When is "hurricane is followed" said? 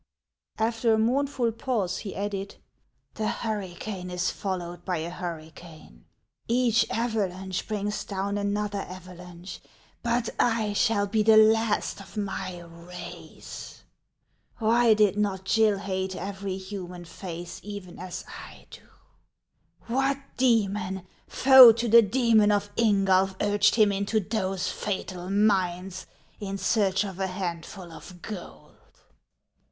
3.27-4.83